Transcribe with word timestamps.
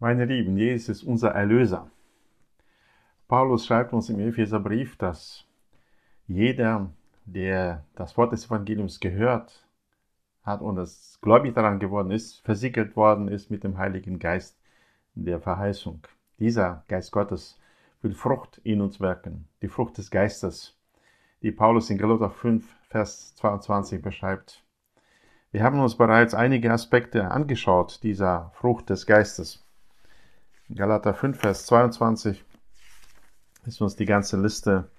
Meine 0.00 0.24
Lieben, 0.24 0.56
Jesus 0.56 0.88
ist 0.88 1.02
unser 1.04 1.30
Erlöser. 1.30 1.88
Paulus 3.28 3.64
schreibt 3.64 3.92
uns 3.92 4.10
im 4.10 4.18
Epheserbrief, 4.18 4.96
dass 4.96 5.46
jeder, 6.26 6.90
der 7.24 7.84
das 7.94 8.16
Wort 8.16 8.32
des 8.32 8.46
Evangeliums 8.46 8.98
gehört 8.98 9.66
hat 10.42 10.62
und 10.62 10.78
es 10.78 11.18
gläubig 11.22 11.54
daran 11.54 11.78
geworden 11.78 12.10
ist, 12.10 12.40
versickert 12.40 12.96
worden 12.96 13.28
ist 13.28 13.50
mit 13.50 13.62
dem 13.62 13.78
Heiligen 13.78 14.18
Geist 14.18 14.58
der 15.14 15.40
Verheißung. 15.40 16.06
Dieser 16.40 16.84
Geist 16.88 17.12
Gottes 17.12 17.58
will 18.02 18.14
Frucht 18.14 18.60
in 18.64 18.80
uns 18.80 19.00
wirken, 19.00 19.48
die 19.62 19.68
Frucht 19.68 19.96
des 19.96 20.10
Geistes, 20.10 20.76
die 21.40 21.52
Paulus 21.52 21.88
in 21.88 21.98
Galater 21.98 22.30
5, 22.30 22.64
Vers 22.88 23.36
22 23.36 24.02
beschreibt. 24.02 24.64
Wir 25.52 25.62
haben 25.62 25.78
uns 25.78 25.96
bereits 25.96 26.34
einige 26.34 26.72
Aspekte 26.72 27.30
angeschaut 27.30 28.02
dieser 28.02 28.50
Frucht 28.54 28.90
des 28.90 29.06
Geistes. 29.06 29.63
Galater 30.74 31.14
5, 31.14 31.38
Vers 31.38 31.66
22 31.66 32.44
ist 33.64 33.80
uns 33.80 33.94
die 33.94 34.06
ganze 34.06 34.40
Liste 34.40 34.90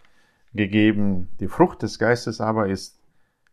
gegeben. 0.54 1.28
Die 1.42 1.50
Frucht 1.50 1.82
des 1.82 2.00
Geistes 2.00 2.40
aber 2.40 2.70
ist 2.70 2.98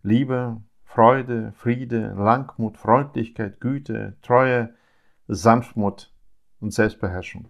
Liebe, 0.05 0.63
Freude, 0.85 1.53
Friede, 1.57 2.15
Langmut, 2.17 2.79
Freundlichkeit, 2.79 3.61
Güte, 3.61 4.17
Treue, 4.23 4.73
Sanftmut 5.27 6.13
und 6.61 6.73
Selbstbeherrschung. 6.73 7.49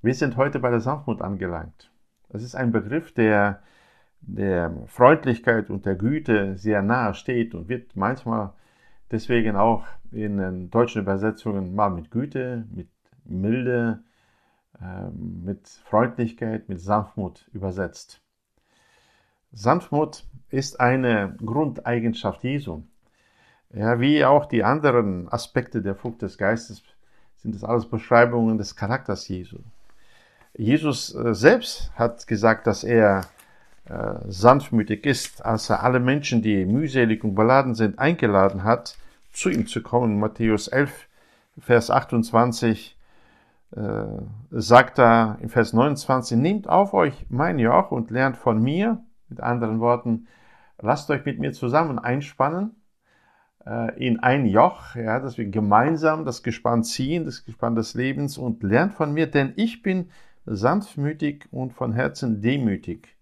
Wir 0.00 0.14
sind 0.14 0.36
heute 0.36 0.60
bei 0.60 0.70
der 0.70 0.80
Sanftmut 0.80 1.20
angelangt. 1.20 1.90
Das 2.28 2.44
ist 2.44 2.54
ein 2.54 2.70
Begriff, 2.70 3.12
der 3.12 3.62
der 4.20 4.72
Freundlichkeit 4.86 5.70
und 5.70 5.86
der 5.86 5.96
Güte 5.96 6.56
sehr 6.56 6.82
nahe 6.82 7.14
steht 7.14 7.56
und 7.56 7.68
wird 7.68 7.96
manchmal 7.96 8.52
deswegen 9.10 9.56
auch 9.56 9.86
in 10.12 10.36
den 10.36 10.70
deutschen 10.70 11.02
Übersetzungen 11.02 11.74
mal 11.74 11.90
mit 11.90 12.12
Güte, 12.12 12.66
mit 12.70 12.88
Milde, 13.30 14.02
ähm, 14.80 15.42
mit 15.44 15.68
Freundlichkeit, 15.68 16.68
mit 16.68 16.80
Sanftmut 16.80 17.46
übersetzt. 17.52 18.20
Sanftmut 19.52 20.24
ist 20.50 20.80
eine 20.80 21.36
Grundeigenschaft 21.44 22.42
Jesu. 22.44 22.82
Ja, 23.72 24.00
wie 24.00 24.24
auch 24.24 24.46
die 24.46 24.64
anderen 24.64 25.30
Aspekte 25.30 25.82
der 25.82 25.94
Frucht 25.94 26.22
des 26.22 26.38
Geistes 26.38 26.82
sind 27.36 27.54
es 27.54 27.64
alles 27.64 27.86
Beschreibungen 27.86 28.58
des 28.58 28.76
Charakters 28.76 29.28
Jesu. 29.28 29.58
Jesus 30.56 31.14
äh, 31.14 31.34
selbst 31.34 31.90
hat 31.94 32.26
gesagt, 32.26 32.66
dass 32.66 32.84
er 32.84 33.26
äh, 33.84 34.14
sanftmütig 34.28 35.06
ist, 35.06 35.44
als 35.44 35.70
er 35.70 35.82
alle 35.82 36.00
Menschen, 36.00 36.42
die 36.42 36.64
mühselig 36.64 37.24
und 37.24 37.34
beladen 37.34 37.74
sind, 37.74 37.98
eingeladen 37.98 38.64
hat, 38.64 38.96
zu 39.32 39.48
ihm 39.48 39.66
zu 39.66 39.82
kommen. 39.82 40.18
Matthäus 40.18 40.68
11, 40.68 41.08
Vers 41.58 41.90
28 41.90 42.96
äh, 42.96 42.99
sagt 43.72 44.98
er 44.98 45.38
im 45.40 45.48
Vers 45.48 45.72
29, 45.72 46.36
nehmt 46.36 46.68
auf 46.68 46.92
euch 46.92 47.26
mein 47.28 47.58
Joch 47.58 47.92
und 47.92 48.10
lernt 48.10 48.36
von 48.36 48.60
mir, 48.60 49.04
mit 49.28 49.40
anderen 49.40 49.80
Worten, 49.80 50.26
lasst 50.80 51.10
euch 51.10 51.24
mit 51.24 51.38
mir 51.38 51.52
zusammen 51.52 51.98
einspannen 51.98 52.74
äh, 53.66 53.96
in 54.04 54.20
ein 54.20 54.46
Joch, 54.46 54.94
ja, 54.96 55.20
dass 55.20 55.38
wir 55.38 55.46
gemeinsam 55.46 56.24
das 56.24 56.42
Gespann 56.42 56.82
ziehen, 56.82 57.24
das 57.24 57.44
Gespann 57.44 57.74
des 57.74 57.94
Lebens 57.94 58.38
und 58.38 58.62
lernt 58.62 58.94
von 58.94 59.12
mir, 59.12 59.26
denn 59.26 59.52
ich 59.56 59.82
bin 59.82 60.10
sanftmütig 60.46 61.46
und 61.50 61.72
von 61.72 61.92
Herzen 61.92 62.40
demütig, 62.40 63.16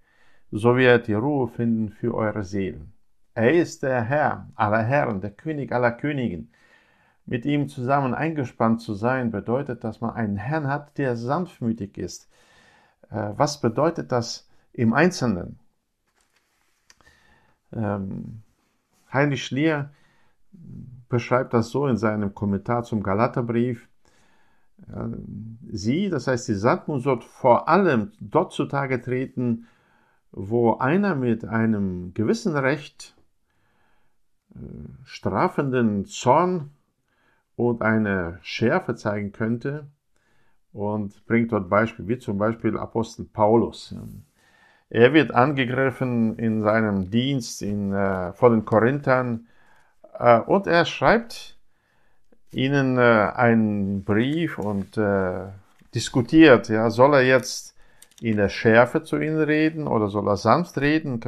so 0.51 0.77
werdet 0.77 1.09
ihr 1.09 1.19
Ruhe 1.19 1.49
finden 1.49 1.91
für 1.91 2.15
eure 2.15 2.43
Seelen. 2.43 2.93
Er 3.35 3.53
ist 3.53 3.83
der 3.83 4.03
Herr 4.03 4.49
aller 4.55 4.83
Herren, 4.83 5.21
der 5.21 5.31
König 5.31 5.73
aller 5.73 5.93
Königen. 5.93 6.51
Mit 7.29 7.45
ihm 7.45 7.69
zusammen 7.69 8.15
eingespannt 8.15 8.81
zu 8.81 8.95
sein, 8.95 9.31
bedeutet, 9.31 9.85
dass 9.85 10.01
man 10.01 10.15
einen 10.15 10.37
Herrn 10.37 10.67
hat, 10.67 10.97
der 10.97 11.15
sanftmütig 11.15 11.99
ist. 11.99 12.31
Äh, 13.11 13.33
was 13.37 13.61
bedeutet 13.61 14.13
das 14.13 14.49
im 14.73 14.95
Einzelnen? 14.95 15.59
Ähm, 17.73 18.43
Heinrich 19.13 19.45
Schlier 19.45 19.91
beschreibt 21.11 21.53
das 21.53 21.69
so 21.69 21.87
in 21.87 21.99
seinem 21.99 22.35
Kommentar 22.35 22.85
zum 22.85 23.03
Galaterbrief. 23.03 23.89
Sie, 25.71 26.09
das 26.09 26.29
heißt 26.29 26.49
die 26.49 26.55
Sanftmut, 26.55 27.03
soll 27.03 27.21
vor 27.21 27.69
allem 27.69 28.13
dort 28.21 28.53
zutage 28.53 29.01
treten, 29.01 29.67
wo 30.31 30.77
einer 30.77 31.15
mit 31.15 31.45
einem 31.45 32.15
gewissen 32.15 32.57
Recht 32.57 33.17
äh, 34.55 34.59
strafenden 35.05 36.05
Zorn 36.07 36.71
und 37.59 37.83
eine 37.83 38.39
Schärfe 38.43 38.95
zeigen 38.95 39.33
könnte 39.33 39.89
und 40.73 41.27
bringt 41.27 41.51
dort 41.51 41.69
Beispiele, 41.69 42.07
wie 42.07 42.19
zum 42.19 42.39
Beispiel 42.39 42.79
Apostel 42.79 43.25
Paulus. 43.25 43.95
Er 44.91 45.13
wird 45.13 45.35
angegriffen 45.35 46.39
in 46.39 46.63
seinem 46.63 47.11
Dienst 47.11 47.63
in, 47.63 47.93
äh, 47.93 48.33
vor 48.33 48.51
den 48.51 48.65
Korinthern 48.65 49.49
äh, 50.19 50.39
und 50.39 50.69
er 50.69 50.85
schreibt 50.85 51.59
ihnen 52.53 52.97
äh, 52.97 53.33
einen 53.35 54.05
Brief 54.05 54.59
und 54.59 54.97
äh, 54.97 55.49
diskutiert, 55.95 56.69
ja, 56.69 56.91
soll 56.91 57.15
er 57.15 57.23
jetzt 57.23 57.75
in 58.21 58.37
der 58.37 58.51
Schärfe 58.51 59.03
zu 59.03 59.19
ihnen 59.19 59.43
reden 59.43 59.89
oder 59.89 60.09
soll 60.09 60.29
er 60.29 60.37
sanft 60.37 60.79
reden? 60.79 61.21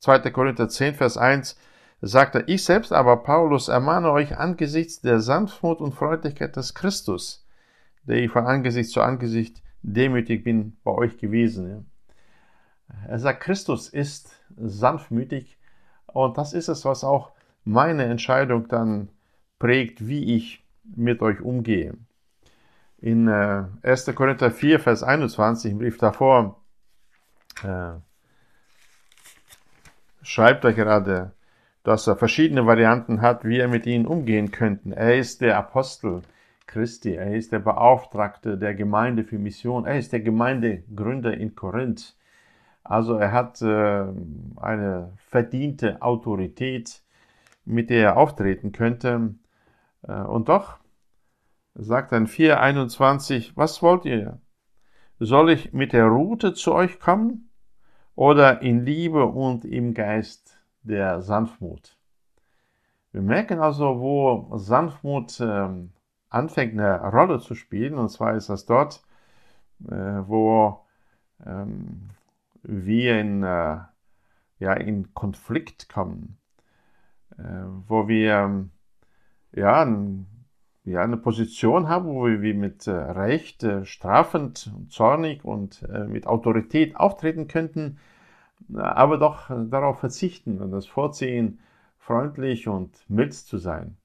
2. 0.00 0.18
Korinther 0.30 0.68
10, 0.68 0.94
Vers 0.94 1.16
1 1.16 1.56
sagt 2.00 2.34
er, 2.34 2.48
ich 2.48 2.64
selbst 2.64 2.92
aber, 2.92 3.18
Paulus, 3.18 3.68
ermahne 3.68 4.10
euch 4.10 4.36
angesichts 4.38 5.00
der 5.00 5.20
Sanftmut 5.20 5.80
und 5.80 5.94
Freundlichkeit 5.94 6.56
des 6.56 6.74
Christus, 6.74 7.46
der 8.04 8.16
ich 8.16 8.30
von 8.30 8.46
Angesicht 8.46 8.90
zu 8.90 9.00
Angesicht 9.00 9.62
demütig 9.82 10.44
bin 10.44 10.76
bei 10.84 10.92
euch 10.92 11.18
gewesen. 11.18 11.90
Er 13.06 13.18
sagt, 13.18 13.40
Christus 13.40 13.88
ist 13.88 14.30
sanftmütig 14.56 15.58
und 16.06 16.38
das 16.38 16.52
ist 16.52 16.68
es, 16.68 16.84
was 16.84 17.04
auch 17.04 17.32
meine 17.64 18.04
Entscheidung 18.04 18.68
dann 18.68 19.10
prägt, 19.58 20.06
wie 20.06 20.36
ich 20.36 20.64
mit 20.84 21.20
euch 21.20 21.40
umgehe. 21.40 21.94
In 22.98 23.28
äh, 23.28 23.64
1. 23.82 24.06
Korinther 24.14 24.50
4, 24.50 24.80
Vers 24.80 25.02
21, 25.02 25.72
im 25.72 25.78
Brief 25.78 25.98
davor, 25.98 26.60
äh, 27.62 27.92
schreibt 30.22 30.64
er 30.64 30.72
gerade, 30.72 31.32
dass 31.88 32.06
er 32.06 32.16
verschiedene 32.16 32.66
Varianten 32.66 33.22
hat, 33.22 33.46
wie 33.46 33.58
er 33.58 33.66
mit 33.66 33.86
ihnen 33.86 34.06
umgehen 34.06 34.50
könnte. 34.50 34.94
Er 34.94 35.16
ist 35.16 35.40
der 35.40 35.56
Apostel 35.56 36.20
Christi, 36.66 37.14
er 37.14 37.34
ist 37.34 37.50
der 37.50 37.60
Beauftragte 37.60 38.58
der 38.58 38.74
Gemeinde 38.74 39.24
für 39.24 39.38
Mission, 39.38 39.86
er 39.86 39.98
ist 39.98 40.12
der 40.12 40.20
Gemeindegründer 40.20 41.34
in 41.34 41.54
Korinth. 41.54 42.14
Also 42.84 43.14
er 43.14 43.32
hat 43.32 43.62
äh, 43.62 44.04
eine 44.56 45.14
verdiente 45.16 46.02
Autorität, 46.02 47.00
mit 47.64 47.88
der 47.88 48.02
er 48.02 48.16
auftreten 48.18 48.72
könnte. 48.72 49.36
Äh, 50.06 50.12
und 50.12 50.50
doch 50.50 50.76
sagt 51.74 52.12
dann 52.12 52.26
4.21, 52.26 53.52
was 53.54 53.80
wollt 53.80 54.04
ihr? 54.04 54.42
Soll 55.20 55.48
ich 55.52 55.72
mit 55.72 55.94
der 55.94 56.04
Route 56.04 56.52
zu 56.52 56.74
euch 56.74 57.00
kommen 57.00 57.48
oder 58.14 58.60
in 58.60 58.84
Liebe 58.84 59.24
und 59.24 59.64
im 59.64 59.94
Geist 59.94 60.57
der 60.88 61.22
Sanftmut. 61.22 61.96
Wir 63.12 63.22
merken 63.22 63.60
also, 63.60 64.00
wo 64.00 64.56
Sanftmut 64.56 65.40
äh, 65.40 65.68
anfängt 66.28 66.72
eine 66.74 67.00
Rolle 67.10 67.40
zu 67.40 67.54
spielen, 67.54 67.94
und 67.94 68.10
zwar 68.10 68.34
ist 68.34 68.48
das 68.48 68.66
dort, 68.66 69.02
äh, 69.88 69.94
wo 69.94 70.84
ähm, 71.46 72.10
wir 72.62 73.20
in, 73.20 73.42
äh, 73.42 73.78
ja, 74.58 74.72
in 74.74 75.14
Konflikt 75.14 75.88
kommen, 75.88 76.38
äh, 77.38 77.42
wo 77.86 78.08
wir 78.08 78.68
ja, 79.52 79.82
ein, 79.82 80.26
ja, 80.84 81.00
eine 81.00 81.16
Position 81.16 81.88
haben, 81.88 82.06
wo 82.08 82.26
wir 82.26 82.54
mit 82.54 82.86
äh, 82.86 82.90
Recht 82.90 83.62
äh, 83.62 83.84
strafend, 83.84 84.72
zornig 84.88 85.44
und 85.44 85.82
mit 86.08 86.26
Autorität 86.26 86.96
auftreten 86.96 87.48
könnten, 87.48 87.98
aber 88.74 89.18
doch 89.18 89.48
darauf 89.48 90.00
verzichten 90.00 90.60
und 90.60 90.70
das 90.70 90.86
vorziehen, 90.86 91.60
freundlich 91.98 92.68
und 92.68 93.04
mild 93.08 93.34
zu 93.34 93.58
sein. 93.58 93.96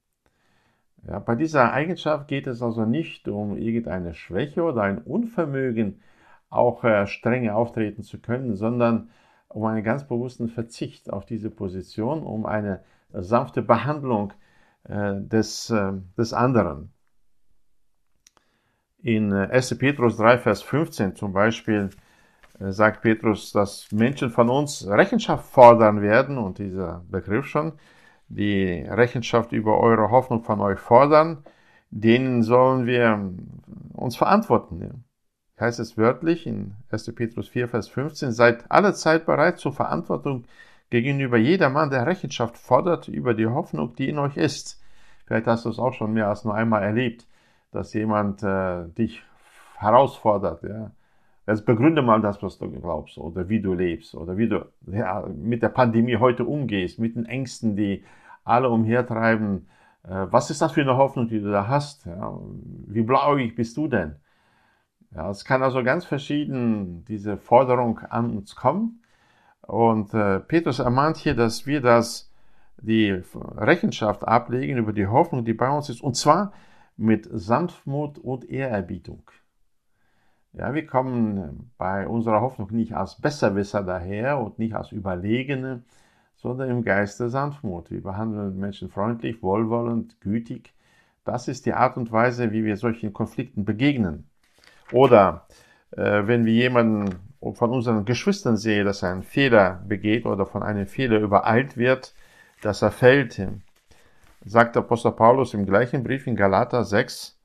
Ja, 1.07 1.19
bei 1.19 1.35
dieser 1.35 1.73
Eigenschaft 1.73 2.27
geht 2.27 2.47
es 2.47 2.61
also 2.61 2.85
nicht 2.85 3.27
um 3.27 3.57
irgendeine 3.57 4.13
Schwäche 4.13 4.63
oder 4.63 4.83
ein 4.83 4.99
Unvermögen, 4.99 6.01
auch 6.49 6.83
äh, 6.83 7.07
strenge 7.07 7.55
auftreten 7.55 8.03
zu 8.03 8.19
können, 8.19 8.55
sondern 8.55 9.09
um 9.49 9.65
einen 9.65 9.83
ganz 9.83 10.07
bewussten 10.07 10.49
Verzicht 10.49 11.11
auf 11.11 11.25
diese 11.25 11.49
Position, 11.49 12.23
um 12.23 12.45
eine 12.45 12.83
sanfte 13.11 13.61
Behandlung 13.61 14.33
äh, 14.83 15.15
des, 15.15 15.69
äh, 15.69 15.93
des 16.17 16.33
anderen. 16.33 16.93
In 18.99 19.33
1. 19.33 19.71
Äh, 19.71 19.75
Petrus 19.75 20.17
3, 20.17 20.37
Vers 20.37 20.61
15 20.61 21.15
zum 21.15 21.33
Beispiel 21.33 21.89
äh, 21.89 22.02
sagt 22.59 23.01
Petrus, 23.01 23.51
dass 23.51 23.91
Menschen 23.91 24.29
von 24.29 24.49
uns 24.49 24.87
Rechenschaft 24.87 25.45
fordern 25.45 26.01
werden, 26.01 26.37
und 26.37 26.59
dieser 26.59 27.03
Begriff 27.09 27.45
schon, 27.45 27.73
die 28.29 28.85
Rechenschaft 28.89 29.51
über 29.51 29.79
eure 29.79 30.11
Hoffnung 30.11 30.43
von 30.43 30.61
euch 30.61 30.79
fordern, 30.79 31.43
denen 31.89 32.41
sollen 32.43 32.85
wir 32.85 33.31
uns 33.93 34.15
verantworten. 34.15 35.03
Heißt 35.59 35.79
es 35.79 35.97
wörtlich 35.97 36.47
in 36.47 36.75
1. 36.89 37.13
Petrus 37.15 37.47
4, 37.47 37.69
Vers 37.69 37.87
15, 37.87 38.31
seid 38.31 38.69
alle 38.69 38.93
Zeit 38.93 39.25
bereit 39.25 39.59
zur 39.59 39.71
Verantwortung 39.71 40.45
gegenüber 40.89 41.37
jedermann, 41.37 41.89
der 41.89 42.05
Rechenschaft 42.05 42.57
fordert 42.57 43.07
über 43.07 43.33
die 43.33 43.47
Hoffnung, 43.47 43.95
die 43.95 44.09
in 44.09 44.19
euch 44.19 44.37
ist. 44.37 44.81
Vielleicht 45.25 45.47
hast 45.47 45.65
du 45.65 45.69
es 45.69 45.79
auch 45.79 45.93
schon 45.93 46.13
mehr 46.13 46.27
als 46.27 46.43
nur 46.43 46.55
einmal 46.55 46.83
erlebt, 46.83 47.27
dass 47.71 47.93
jemand 47.93 48.43
äh, 48.43 48.87
dich 48.89 49.23
herausfordert. 49.77 50.63
Ja. 50.63 50.91
Jetzt 51.45 51.65
begründe 51.65 52.01
mal 52.01 52.21
das, 52.21 52.41
was 52.41 52.57
du 52.57 52.71
glaubst 52.71 53.17
oder 53.17 53.49
wie 53.49 53.61
du 53.61 53.73
lebst 53.73 54.15
oder 54.15 54.37
wie 54.37 54.47
du 54.47 54.65
ja, 54.87 55.27
mit 55.27 55.61
der 55.61 55.69
Pandemie 55.69 56.17
heute 56.17 56.45
umgehst, 56.45 56.99
mit 56.99 57.15
den 57.15 57.25
Ängsten, 57.25 57.75
die 57.75 58.03
alle 58.45 58.69
umhertreiben. 58.69 59.67
Äh, 60.03 60.27
was 60.29 60.49
ist 60.49 60.61
das 60.61 60.71
für 60.71 60.81
eine 60.81 60.95
Hoffnung, 60.95 61.27
die 61.27 61.41
du 61.41 61.51
da 61.51 61.67
hast? 61.67 62.05
Ja, 62.05 62.39
wie 62.87 63.01
blauig 63.01 63.55
bist 63.55 63.75
du 63.75 63.87
denn? 63.87 64.15
Ja, 65.13 65.29
es 65.29 65.43
kann 65.43 65.63
also 65.63 65.83
ganz 65.83 66.05
verschieden 66.05 67.03
diese 67.05 67.37
Forderung 67.37 67.99
an 67.99 68.37
uns 68.37 68.55
kommen. 68.55 69.01
Und 69.61 70.13
äh, 70.13 70.39
Petrus 70.39 70.79
ermahnt 70.79 71.17
hier, 71.17 71.35
dass 71.35 71.67
wir 71.67 71.81
das, 71.81 72.31
die 72.77 73.21
Rechenschaft 73.57 74.25
ablegen 74.27 74.77
über 74.77 74.93
die 74.93 75.07
Hoffnung, 75.07 75.45
die 75.45 75.53
bei 75.53 75.69
uns 75.69 75.89
ist, 75.89 76.01
und 76.01 76.15
zwar 76.15 76.53
mit 76.97 77.27
Sanftmut 77.31 78.17
und 78.17 78.49
Ehrerbietung. 78.49 79.23
Ja, 80.53 80.73
wir 80.75 80.85
kommen 80.85 81.71
bei 81.79 82.07
unserer 82.07 82.41
Hoffnung 82.41 82.71
nicht 82.71 82.93
als 82.93 83.19
Besserwisser 83.19 83.83
daher 83.83 84.37
und 84.37 84.59
nicht 84.59 84.75
als 84.75 84.91
Überlegene, 84.91 85.83
sondern 86.35 86.69
im 86.69 86.83
Geiste 86.83 87.29
Sanftmut. 87.29 87.89
Wir 87.89 88.03
behandeln 88.03 88.57
Menschen 88.59 88.89
freundlich, 88.89 89.41
wohlwollend, 89.41 90.21
gütig. 90.21 90.73
Das 91.25 91.47
ist 91.47 91.65
die 91.65 91.73
Art 91.73 91.97
und 91.97 92.11
Weise, 92.11 92.51
wie 92.51 92.63
wir 92.65 92.77
solchen 92.77 93.13
Konflikten 93.13 93.65
begegnen. 93.65 94.27
Oder 94.91 95.47
äh, 95.91 96.27
wenn 96.27 96.45
wir 96.45 96.53
jemanden 96.53 97.15
von 97.53 97.71
unseren 97.71 98.05
Geschwistern 98.05 98.57
sehen, 98.57 98.85
dass 98.85 99.01
er 99.01 99.11
einen 99.11 99.23
Fehler 99.23 99.83
begeht 99.87 100.25
oder 100.25 100.45
von 100.45 100.61
einem 100.61 100.85
Fehler 100.85 101.19
übereilt 101.19 101.77
wird, 101.77 102.13
dass 102.61 102.81
er 102.83 102.91
fällt, 102.91 103.41
sagt 104.45 104.77
Apostel 104.77 105.13
Paulus 105.13 105.53
im 105.55 105.65
gleichen 105.65 106.03
Brief 106.03 106.27
in 106.27 106.35
Galater 106.35 106.83
6, 106.83 107.39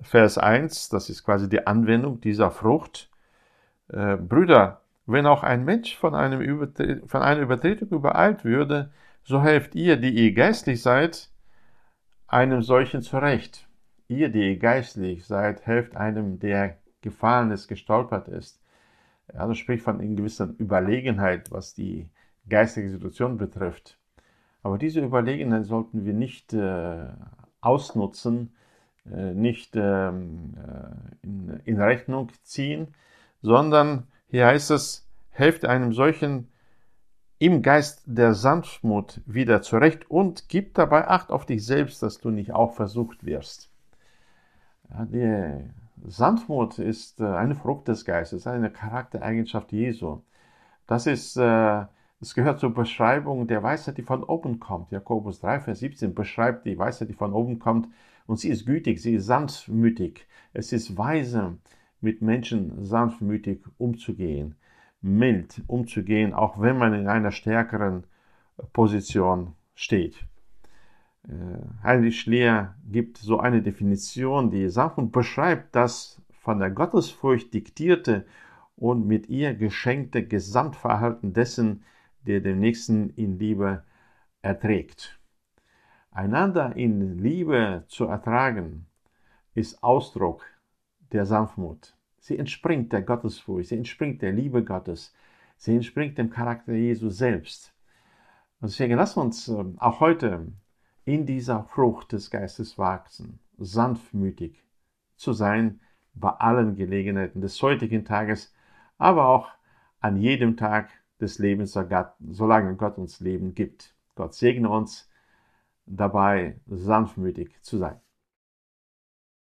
Vers 0.00 0.38
1, 0.38 0.88
das 0.88 1.10
ist 1.10 1.24
quasi 1.24 1.48
die 1.48 1.66
Anwendung 1.66 2.20
dieser 2.20 2.50
Frucht. 2.50 3.10
Äh, 3.88 4.16
Brüder, 4.16 4.80
wenn 5.06 5.26
auch 5.26 5.42
ein 5.42 5.64
Mensch 5.64 5.96
von, 5.96 6.14
einem 6.14 6.72
von 7.06 7.22
einer 7.22 7.40
Übertretung 7.40 7.88
übereilt 7.88 8.44
würde, 8.44 8.90
so 9.24 9.42
helft 9.42 9.74
ihr, 9.74 9.96
die 9.96 10.10
ihr 10.10 10.32
geistlich 10.32 10.82
seid, 10.82 11.30
einem 12.26 12.62
solchen 12.62 13.02
zurecht. 13.02 13.68
Ihr, 14.08 14.30
die 14.30 14.52
ihr 14.52 14.58
geistlich 14.58 15.26
seid, 15.26 15.66
helft 15.66 15.96
einem, 15.96 16.38
der 16.38 16.78
gefallen 17.02 17.50
ist, 17.50 17.68
gestolpert 17.68 18.28
ist. 18.28 18.62
Das 19.28 19.58
spricht 19.58 19.84
von 19.84 20.00
einer 20.00 20.14
gewissen 20.14 20.56
Überlegenheit, 20.56 21.50
was 21.50 21.74
die 21.74 22.08
geistige 22.48 22.90
Situation 22.90 23.36
betrifft. 23.36 23.98
Aber 24.62 24.78
diese 24.78 25.00
Überlegenheit 25.00 25.64
sollten 25.66 26.04
wir 26.04 26.12
nicht 26.12 26.52
äh, 26.52 27.08
ausnutzen, 27.60 28.54
nicht 29.04 29.74
ähm, 29.74 30.54
äh, 30.56 31.68
in, 31.68 31.80
Rechnung 31.80 32.30
ziehen, 32.42 32.88
sondern 33.42 34.06
hier 34.28 34.46
heißt 34.46 34.70
es, 34.70 35.08
helft 35.30 35.64
einem 35.64 35.92
solchen 35.92 36.48
im 37.38 37.62
Geist 37.62 38.02
der 38.06 38.34
Sanftmut 38.34 39.20
wieder 39.26 39.62
zurecht 39.62 40.08
und 40.08 40.48
gib 40.48 40.74
dabei 40.74 41.08
Acht 41.08 41.30
auf 41.30 41.44
dich 41.44 41.66
selbst, 41.66 42.02
dass 42.02 42.18
du 42.18 42.30
nicht 42.30 42.52
auch 42.52 42.74
versucht 42.74 43.24
wirst. 43.26 43.70
Die 44.88 45.68
Sanftmut 46.04 46.78
ist 46.78 47.20
äh, 47.20 47.24
eine 47.24 47.54
Frucht 47.54 47.88
des 47.88 48.04
Geistes, 48.04 48.46
eine 48.46 48.70
Charaktereigenschaft 48.70 49.72
Jesu. 49.72 50.20
Das 50.86 51.06
ist, 51.06 51.36
äh, 51.36 51.84
es 52.22 52.34
gehört 52.34 52.60
zur 52.60 52.72
Beschreibung 52.72 53.48
der 53.48 53.64
Weisheit, 53.64 53.98
die 53.98 54.02
von 54.02 54.22
oben 54.22 54.60
kommt. 54.60 54.92
Jakobus 54.92 55.40
3, 55.40 55.60
Vers 55.60 55.80
17 55.80 56.14
beschreibt 56.14 56.64
die 56.64 56.78
Weisheit, 56.78 57.08
die 57.08 57.14
von 57.14 57.32
oben 57.32 57.58
kommt. 57.58 57.88
Und 58.26 58.38
sie 58.38 58.48
ist 58.48 58.64
gütig, 58.64 59.02
sie 59.02 59.14
ist 59.14 59.26
sanftmütig. 59.26 60.26
Es 60.52 60.72
ist 60.72 60.96
weise, 60.96 61.58
mit 62.00 62.22
Menschen 62.22 62.84
sanftmütig 62.84 63.64
umzugehen, 63.76 64.54
mild 65.00 65.62
umzugehen, 65.66 66.32
auch 66.32 66.60
wenn 66.60 66.78
man 66.78 66.94
in 66.94 67.08
einer 67.08 67.32
stärkeren 67.32 68.04
Position 68.72 69.54
steht. 69.74 70.24
Äh, 71.28 71.32
Heinrich 71.82 72.20
Schleer 72.20 72.76
gibt 72.88 73.18
so 73.18 73.40
eine 73.40 73.62
Definition, 73.62 74.50
die 74.50 74.68
Sanftmut 74.68 75.10
beschreibt 75.10 75.74
das 75.74 76.22
von 76.30 76.60
der 76.60 76.70
Gottesfurcht 76.70 77.52
diktierte 77.52 78.26
und 78.76 79.08
mit 79.08 79.28
ihr 79.28 79.54
geschenkte 79.54 80.24
Gesamtverhalten 80.24 81.32
dessen, 81.32 81.82
der 82.26 82.40
den 82.40 82.60
Nächsten 82.60 83.10
in 83.10 83.38
Liebe 83.38 83.84
erträgt. 84.42 85.18
Einander 86.10 86.76
in 86.76 87.18
Liebe 87.18 87.84
zu 87.88 88.06
ertragen, 88.06 88.86
ist 89.54 89.82
Ausdruck 89.82 90.44
der 91.12 91.26
Sanftmut. 91.26 91.96
Sie 92.18 92.38
entspringt 92.38 92.92
der 92.92 93.02
Gottesfurcht, 93.02 93.68
sie 93.68 93.76
entspringt 93.76 94.22
der 94.22 94.32
Liebe 94.32 94.64
Gottes, 94.64 95.14
sie 95.56 95.74
entspringt 95.74 96.18
dem 96.18 96.30
Charakter 96.30 96.72
Jesu 96.72 97.10
selbst. 97.10 97.74
Und 98.60 98.70
deswegen 98.70 98.96
lassen 98.96 99.16
wir 99.16 99.24
uns 99.24 99.48
ähm, 99.48 99.76
auch 99.78 100.00
heute 100.00 100.46
in 101.04 101.26
dieser 101.26 101.64
Frucht 101.64 102.12
des 102.12 102.30
Geistes 102.30 102.78
wachsen, 102.78 103.40
sanftmütig 103.58 104.62
zu 105.16 105.32
sein 105.32 105.80
bei 106.14 106.30
allen 106.30 106.76
Gelegenheiten 106.76 107.40
des 107.40 107.60
heutigen 107.60 108.04
Tages, 108.04 108.54
aber 108.98 109.26
auch 109.26 109.50
an 110.00 110.16
jedem 110.16 110.56
Tag 110.56 110.90
des 111.22 111.38
Lebens, 111.38 111.72
solange 112.20 112.76
Gott 112.76 112.98
uns 112.98 113.20
Leben 113.20 113.54
gibt. 113.54 113.94
Gott 114.14 114.34
segne 114.34 114.68
uns 114.68 115.08
dabei, 115.86 116.60
sanftmütig 116.66 117.62
zu 117.62 117.78
sein. 117.78 118.01